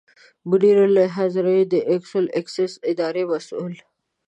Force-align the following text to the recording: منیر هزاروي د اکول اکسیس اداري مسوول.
منیر 0.49 0.77
هزاروي 1.17 1.63
د 1.73 1.75
اکول 1.93 2.25
اکسیس 2.39 2.73
اداري 2.91 3.23
مسوول. 3.31 3.75